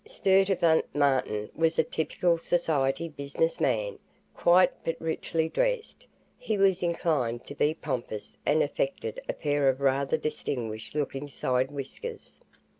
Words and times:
Sturtevant 0.03 0.85
Martin 0.95 1.51
was 1.53 1.77
a 1.77 1.83
typical 1.83 2.39
society 2.39 3.07
business 3.07 3.59
man, 3.59 3.99
quietly 4.33 4.77
but 4.83 4.99
richly 5.05 5.47
dressed. 5.47 6.07
He 6.39 6.57
was 6.57 6.81
inclined 6.81 7.45
to 7.45 7.53
be 7.53 7.75
pompous 7.75 8.35
and 8.43 8.63
affected 8.63 9.21
a 9.29 9.33
pair 9.33 9.69
of 9.69 9.79
rather 9.79 10.17
distinguished 10.17 10.95
looking 10.95 11.27
side 11.27 11.69
whiskers. 11.69 12.39